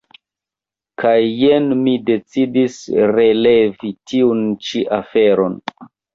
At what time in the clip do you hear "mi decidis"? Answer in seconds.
1.81-2.79